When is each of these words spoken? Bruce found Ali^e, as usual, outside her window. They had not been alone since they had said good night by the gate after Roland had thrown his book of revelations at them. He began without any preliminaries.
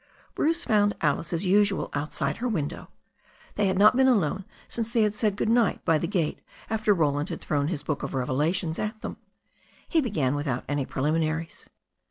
Bruce 0.33 0.63
found 0.65 0.97
Ali^e, 1.01 1.31
as 1.31 1.45
usual, 1.45 1.91
outside 1.93 2.37
her 2.37 2.47
window. 2.47 2.89
They 3.53 3.67
had 3.67 3.77
not 3.77 3.95
been 3.95 4.07
alone 4.07 4.45
since 4.67 4.89
they 4.91 5.03
had 5.03 5.13
said 5.13 5.35
good 5.35 5.47
night 5.47 5.85
by 5.85 5.99
the 5.99 6.07
gate 6.07 6.39
after 6.71 6.91
Roland 6.91 7.29
had 7.29 7.39
thrown 7.41 7.67
his 7.67 7.83
book 7.83 8.01
of 8.01 8.15
revelations 8.15 8.79
at 8.79 8.99
them. 9.01 9.17
He 9.87 10.01
began 10.01 10.33
without 10.33 10.63
any 10.67 10.87
preliminaries. 10.87 11.69